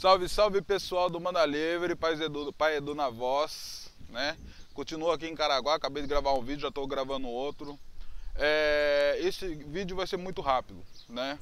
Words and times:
Salve, 0.00 0.30
salve 0.30 0.62
pessoal 0.62 1.10
do 1.10 1.20
Manda 1.20 1.44
Livre, 1.44 1.94
Pai 1.94 2.14
Edu, 2.14 2.54
Pai 2.54 2.78
Edu 2.78 2.94
na 2.94 3.10
voz, 3.10 3.92
né? 4.08 4.34
Continuo 4.72 5.10
aqui 5.10 5.26
em 5.26 5.34
Caraguá, 5.34 5.74
acabei 5.74 6.02
de 6.02 6.08
gravar 6.08 6.32
um 6.32 6.40
vídeo, 6.40 6.62
já 6.62 6.68
estou 6.68 6.86
gravando 6.86 7.28
outro. 7.28 7.78
É, 8.34 9.18
esse 9.20 9.54
vídeo 9.56 9.94
vai 9.94 10.06
ser 10.06 10.16
muito 10.16 10.40
rápido, 10.40 10.82
né? 11.06 11.38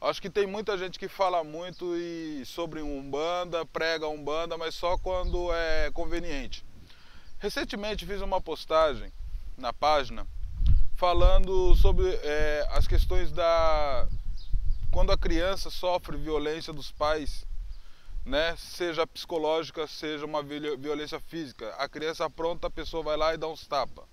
Acho 0.00 0.22
que 0.22 0.30
tem 0.30 0.46
muita 0.46 0.78
gente 0.78 0.98
que 0.98 1.06
fala 1.06 1.44
muito 1.44 1.94
e 1.94 2.42
sobre 2.46 2.80
Umbanda, 2.80 3.66
prega 3.66 4.08
Umbanda, 4.08 4.56
mas 4.56 4.74
só 4.74 4.96
quando 4.96 5.52
é 5.52 5.90
conveniente. 5.92 6.64
Recentemente 7.40 8.06
fiz 8.06 8.22
uma 8.22 8.40
postagem 8.40 9.12
na 9.58 9.70
página 9.70 10.26
falando 10.96 11.74
sobre 11.74 12.08
é, 12.08 12.66
as 12.70 12.88
questões 12.88 13.30
da 13.30 14.08
quando 14.90 15.12
a 15.12 15.18
criança 15.18 15.68
sofre 15.68 16.16
violência 16.16 16.72
dos 16.72 16.90
pais 16.90 17.44
né? 18.24 18.54
Seja 18.56 19.06
psicológica, 19.06 19.86
seja 19.86 20.24
uma 20.24 20.42
violência 20.42 21.20
física. 21.20 21.74
A 21.76 21.88
criança 21.88 22.28
pronta, 22.30 22.66
a 22.66 22.70
pessoa 22.70 23.02
vai 23.02 23.16
lá 23.16 23.34
e 23.34 23.38
dá 23.38 23.48
uns 23.48 23.66
tapa, 23.66 24.04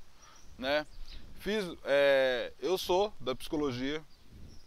né? 0.58 0.86
Fiz, 1.40 1.66
é, 1.86 2.52
eu 2.60 2.78
sou 2.78 3.14
da 3.20 3.36
psicologia, 3.36 4.04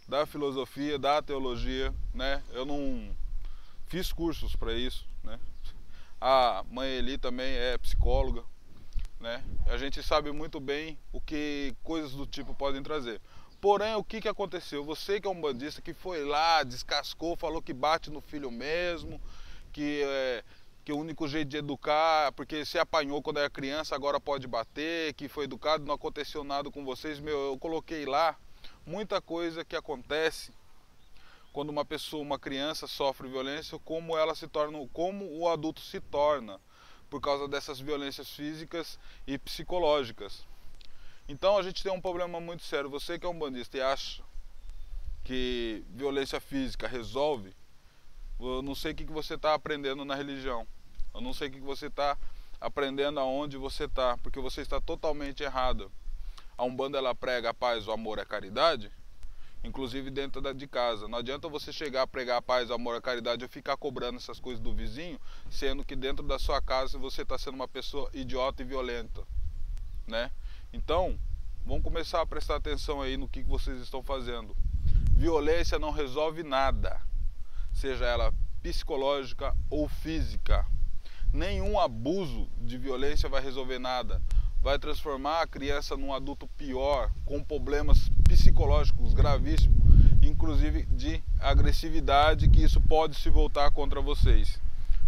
da 0.07 0.25
filosofia, 0.25 0.97
da 0.97 1.21
teologia, 1.21 1.93
né? 2.13 2.41
Eu 2.51 2.65
não 2.65 3.15
fiz 3.87 4.11
cursos 4.11 4.55
para 4.55 4.73
isso, 4.73 5.05
né? 5.23 5.39
A 6.19 6.63
mãe 6.71 6.89
Eli 6.89 7.17
também 7.17 7.53
é 7.53 7.77
psicóloga, 7.77 8.43
né? 9.19 9.43
A 9.67 9.77
gente 9.77 10.01
sabe 10.01 10.31
muito 10.31 10.59
bem 10.59 10.97
o 11.11 11.21
que 11.21 11.75
coisas 11.83 12.13
do 12.13 12.25
tipo 12.25 12.55
podem 12.55 12.81
trazer. 12.81 13.21
Porém, 13.63 13.95
o 13.95 14.03
que, 14.03 14.19
que 14.19 14.27
aconteceu? 14.27 14.83
Você 14.83 15.21
que 15.21 15.25
é 15.25 15.31
um 15.31 15.39
bandista 15.39 15.81
que 15.81 15.93
foi 15.93 16.25
lá, 16.25 16.63
descascou, 16.63 17.37
falou 17.37 17.61
que 17.61 17.71
bate 17.71 18.09
no 18.09 18.19
filho 18.19 18.51
mesmo, 18.51 19.21
que 19.71 20.01
é, 20.03 20.43
que 20.83 20.91
o 20.91 20.97
único 20.97 21.25
jeito 21.29 21.47
de 21.47 21.55
educar, 21.55 22.33
porque 22.33 22.65
se 22.65 22.77
apanhou 22.77 23.21
quando 23.21 23.39
era 23.39 23.49
criança, 23.49 23.95
agora 23.95 24.19
pode 24.19 24.47
bater, 24.47 25.13
que 25.13 25.29
foi 25.29 25.45
educado, 25.45 25.85
não 25.85 25.93
aconteceu 25.93 26.43
nada 26.43 26.69
com 26.69 26.83
vocês. 26.83 27.21
Meu, 27.21 27.51
eu 27.51 27.57
coloquei 27.57 28.05
lá 28.05 28.37
muita 28.85 29.21
coisa 29.21 29.63
que 29.63 29.77
acontece 29.77 30.51
quando 31.53 31.69
uma 31.69 31.85
pessoa, 31.85 32.21
uma 32.21 32.37
criança 32.37 32.85
sofre 32.85 33.29
violência, 33.29 33.79
como 33.79 34.17
ela 34.17 34.35
se 34.35 34.45
torna, 34.45 34.77
como 34.91 35.39
o 35.39 35.47
adulto 35.47 35.79
se 35.79 36.01
torna 36.01 36.59
por 37.09 37.21
causa 37.21 37.47
dessas 37.47 37.79
violências 37.79 38.29
físicas 38.29 38.99
e 39.25 39.37
psicológicas. 39.37 40.45
Então 41.27 41.57
a 41.57 41.63
gente 41.63 41.81
tem 41.81 41.91
um 41.91 42.01
problema 42.01 42.39
muito 42.39 42.63
sério. 42.63 42.89
Você 42.89 43.17
que 43.17 43.25
é 43.25 43.29
um 43.29 43.37
bandista 43.37 43.77
e 43.77 43.81
acha 43.81 44.23
que 45.23 45.83
violência 45.89 46.39
física 46.39 46.87
resolve, 46.87 47.55
eu 48.39 48.61
não 48.61 48.75
sei 48.75 48.91
o 48.91 48.95
que 48.95 49.05
você 49.05 49.35
está 49.35 49.53
aprendendo 49.53 50.03
na 50.03 50.15
religião. 50.15 50.67
Eu 51.13 51.21
não 51.21 51.33
sei 51.33 51.47
o 51.47 51.51
que 51.51 51.59
você 51.59 51.87
está 51.87 52.17
aprendendo 52.59 53.19
aonde 53.19 53.57
você 53.57 53.85
está, 53.85 54.17
porque 54.17 54.39
você 54.39 54.61
está 54.61 54.81
totalmente 54.81 55.43
errado. 55.43 55.91
A 56.57 56.63
Umbanda 56.63 56.97
ela 56.97 57.15
prega 57.15 57.49
a 57.51 57.53
paz, 57.53 57.87
o 57.87 57.91
amor, 57.91 58.19
a 58.19 58.25
caridade, 58.25 58.91
inclusive 59.63 60.09
dentro 60.09 60.41
de 60.53 60.67
casa. 60.67 61.07
Não 61.07 61.19
adianta 61.19 61.47
você 61.47 61.71
chegar 61.71 62.01
a 62.01 62.07
pregar 62.07 62.37
a 62.37 62.41
paz, 62.41 62.69
o 62.69 62.73
amor, 62.73 62.95
a 62.95 63.01
caridade 63.01 63.45
e 63.45 63.47
ficar 63.47 63.77
cobrando 63.77 64.17
essas 64.17 64.39
coisas 64.39 64.61
do 64.61 64.73
vizinho, 64.73 65.19
sendo 65.49 65.85
que 65.85 65.95
dentro 65.95 66.25
da 66.25 66.37
sua 66.37 66.61
casa 66.61 66.97
você 66.97 67.21
está 67.21 67.37
sendo 67.37 67.55
uma 67.55 67.67
pessoa 67.67 68.09
idiota 68.13 68.61
e 68.61 68.65
violenta, 68.65 69.25
né? 70.07 70.31
Então, 70.73 71.19
vamos 71.63 71.83
começar 71.83 72.19
a 72.19 72.25
prestar 72.25 72.55
atenção 72.55 72.99
aí 72.99 73.15
no 73.15 73.27
que 73.27 73.43
vocês 73.43 73.79
estão 73.79 74.01
fazendo. 74.01 74.57
Violência 75.11 75.77
não 75.77 75.91
resolve 75.91 76.41
nada, 76.41 76.99
seja 77.71 78.05
ela 78.05 78.33
psicológica 78.63 79.55
ou 79.69 79.87
física. 79.87 80.65
Nenhum 81.31 81.79
abuso 81.79 82.49
de 82.59 82.75
violência 82.79 83.29
vai 83.29 83.39
resolver 83.39 83.77
nada. 83.77 84.19
Vai 84.63 84.79
transformar 84.79 85.41
a 85.41 85.47
criança 85.47 85.95
num 85.95 86.11
adulto 86.11 86.47
pior, 86.47 87.11
com 87.23 87.43
problemas 87.43 88.09
psicológicos 88.27 89.13
gravíssimos, 89.13 89.77
inclusive 90.23 90.87
de 90.87 91.23
agressividade, 91.39 92.49
que 92.49 92.63
isso 92.63 92.81
pode 92.81 93.15
se 93.15 93.29
voltar 93.29 93.69
contra 93.71 94.01
vocês, 94.01 94.59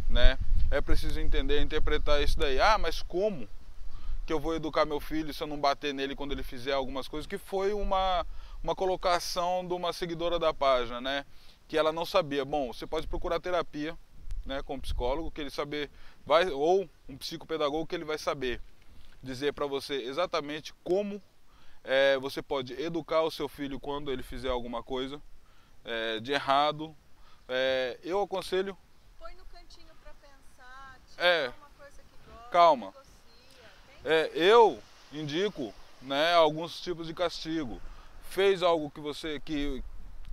né? 0.10 0.38
É 0.70 0.80
preciso 0.80 1.20
entender, 1.20 1.62
interpretar 1.62 2.22
isso 2.22 2.38
daí. 2.38 2.60
Ah, 2.60 2.78
mas 2.78 3.02
como? 3.02 3.48
Que 4.26 4.34
eu 4.34 4.40
vou 4.40 4.56
educar 4.56 4.86
meu 4.86 5.00
filho 5.00 5.34
se 5.34 5.44
eu 5.44 5.48
não 5.48 5.60
bater 5.60 5.94
nele 5.94 6.16
quando 6.16 6.32
ele 6.32 6.44
fizer 6.44 6.74
algumas 6.74 7.08
coisas, 7.08 7.28
que 7.28 7.38
foi 7.38 7.74
uma, 7.74 8.26
uma 8.64 8.76
colocação 8.76 9.66
de 9.66 9.74
uma 9.74 9.94
seguidora 9.94 10.40
da 10.40 10.54
página, 10.54 11.00
né? 11.00 11.26
Que 11.68 11.78
ela 11.78 11.92
não 11.92 12.06
sabia. 12.06 12.44
Bom, 12.44 12.74
você 12.74 12.88
pode 12.88 13.08
procurar 13.08 13.40
terapia, 13.40 13.98
né, 14.46 14.62
com 14.64 14.76
um 14.76 14.80
psicólogo, 14.80 15.32
que 15.32 15.42
ele 15.42 15.50
saber, 15.50 15.90
vai, 16.26 16.50
ou 16.50 16.90
um 17.08 17.18
psicopedagogo 17.18 17.86
que 17.86 17.96
ele 17.96 18.06
vai 18.06 18.18
saber 18.18 18.62
dizer 19.22 19.54
para 19.54 19.66
você 19.66 19.96
exatamente 19.96 20.74
como 20.84 21.22
é, 21.84 22.18
você 22.18 22.42
pode 22.42 22.74
educar 22.74 23.22
o 23.22 23.32
seu 23.32 23.50
filho 23.50 23.80
quando 23.80 24.12
ele 24.12 24.24
fizer 24.24 24.50
alguma 24.50 24.84
coisa 24.84 25.22
é, 25.84 26.20
de 26.20 26.32
errado. 26.32 26.96
É, 27.48 28.00
eu 28.04 28.22
aconselho. 28.22 28.78
Põe 29.20 29.36
no 29.36 29.46
cantinho 29.46 29.94
para 30.02 30.14
pensar. 30.14 31.00
É. 31.18 31.54
Calma. 32.52 32.94
É, 34.08 34.30
eu 34.36 34.78
indico 35.12 35.74
né, 36.00 36.34
alguns 36.36 36.80
tipos 36.80 37.08
de 37.08 37.14
castigo. 37.14 37.82
Fez 38.30 38.62
algo 38.62 38.92
que 38.92 39.00
você 39.00 39.40
que, 39.40 39.84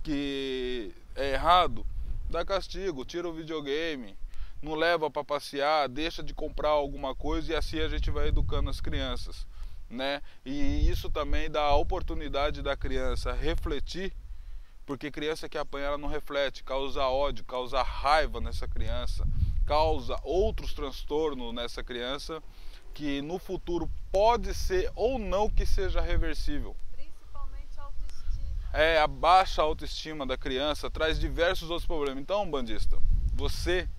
que 0.03 0.93
é 1.15 1.31
errado, 1.31 1.83
dá 2.29 2.45
castigo, 2.45 3.03
tira 3.03 3.27
o 3.27 3.33
videogame, 3.33 4.15
não 4.61 4.75
leva 4.75 5.09
para 5.09 5.23
passear, 5.23 5.89
deixa 5.89 6.21
de 6.21 6.35
comprar 6.35 6.69
alguma 6.69 7.15
coisa 7.15 7.51
e 7.51 7.55
assim 7.55 7.79
a 7.79 7.87
gente 7.87 8.11
vai 8.11 8.27
educando 8.27 8.69
as 8.69 8.79
crianças, 8.79 9.47
né? 9.89 10.21
E 10.45 10.87
isso 10.87 11.09
também 11.09 11.49
dá 11.49 11.63
a 11.63 11.75
oportunidade 11.75 12.61
da 12.61 12.77
criança 12.77 13.31
refletir, 13.33 14.13
porque 14.85 15.09
criança 15.09 15.49
que 15.49 15.57
apanha 15.57 15.87
ela 15.87 15.97
não 15.97 16.09
reflete, 16.09 16.63
causa 16.63 17.07
ódio, 17.07 17.43
causa 17.45 17.81
raiva 17.81 18.39
nessa 18.39 18.67
criança, 18.67 19.27
causa 19.65 20.19
outros 20.23 20.73
transtornos 20.73 21.53
nessa 21.53 21.83
criança 21.83 22.41
que 22.93 23.21
no 23.21 23.39
futuro 23.39 23.89
pode 24.11 24.53
ser 24.53 24.91
ou 24.95 25.17
não 25.17 25.49
que 25.49 25.65
seja 25.65 25.99
reversível. 25.99 26.75
Principalmente 26.91 27.79
a 27.79 27.83
autoestima. 27.83 28.43
É, 28.73 28.99
a 28.99 29.07
baixa 29.07 29.61
autoestima 29.61 30.25
da 30.25 30.37
criança 30.37 30.89
traz 30.89 31.19
diversos 31.19 31.69
outros 31.69 31.87
problemas. 31.87 32.21
Então, 32.21 32.49
bandista, 32.49 32.97
você, 33.33 33.89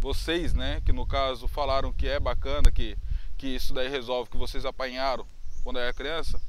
vocês, 0.00 0.54
né, 0.54 0.80
que 0.84 0.92
no 0.92 1.06
caso 1.06 1.46
falaram 1.46 1.92
que 1.92 2.08
é 2.08 2.18
bacana, 2.18 2.72
que, 2.72 2.96
que 3.36 3.48
isso 3.48 3.74
daí 3.74 3.88
resolve, 3.88 4.30
que 4.30 4.36
vocês 4.36 4.64
apanharam 4.64 5.26
quando 5.62 5.78
era 5.78 5.92
criança, 5.92 6.40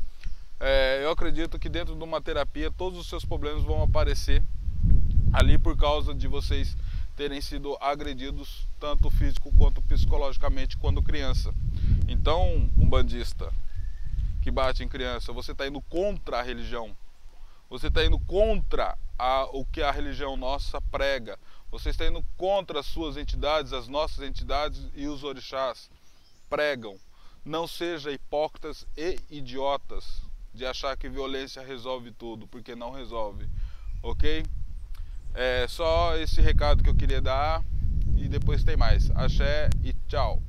é, 0.60 1.02
eu 1.04 1.12
acredito 1.12 1.60
que 1.60 1.68
dentro 1.68 1.96
de 1.96 2.04
uma 2.04 2.22
terapia 2.22 2.72
todos 2.72 2.98
os 2.98 3.08
seus 3.08 3.26
problemas 3.26 3.64
vão 3.64 3.84
aparecer 3.84 4.42
ali 5.34 5.58
por 5.58 5.76
causa 5.76 6.14
de 6.14 6.28
vocês 6.28 6.78
terem 7.16 7.40
sido 7.42 7.78
agredidos 7.80 8.68
tanto 8.80 9.10
físico 9.10 9.52
quanto 9.56 9.82
psicologicamente 9.82 10.78
quando 10.78 11.02
criança. 11.02 11.54
Então, 12.08 12.70
um 12.78 12.88
bandista 12.88 13.52
que 14.42 14.52
bate 14.52 14.84
em 14.84 14.88
criança, 14.88 15.34
você 15.34 15.54
está 15.54 15.66
indo 15.66 15.82
contra 15.82 16.40
a 16.40 16.44
religião. 16.44 16.96
Você 17.70 17.88
está 17.88 18.06
indo 18.06 18.20
contra 18.20 18.98
a, 19.18 19.46
o 19.52 19.66
que 19.66 19.82
a 19.82 19.92
religião 19.92 20.38
nossa 20.38 20.80
prega. 20.80 21.40
Você 21.72 21.90
está 21.90 22.06
indo 22.06 22.24
contra 22.38 22.80
as 22.80 22.86
suas 22.86 23.18
entidades, 23.18 23.74
as 23.74 23.88
nossas 23.88 24.24
entidades 24.24 24.88
e 24.94 25.08
os 25.08 25.24
orixás 25.24 25.90
pregam. 26.50 26.96
Não 27.44 27.68
seja 27.68 28.12
hipócritas 28.12 28.86
e 28.96 29.20
idiotas 29.30 30.22
de 30.54 30.66
achar 30.66 30.96
que 30.96 31.10
violência 31.10 31.62
resolve 31.64 32.12
tudo, 32.12 32.48
porque 32.48 32.76
não 32.76 32.92
resolve. 32.92 33.48
Ok? 34.02 34.46
É 35.36 35.68
só 35.68 36.16
esse 36.18 36.40
recado 36.40 36.82
que 36.82 36.90
eu 36.90 36.96
queria 36.96 37.22
dar 37.22 37.62
e 38.16 38.30
depois 38.30 38.64
tem 38.64 38.78
mais. 38.78 39.12
Axé 39.12 39.70
e 39.84 39.94
tchau. 40.08 40.42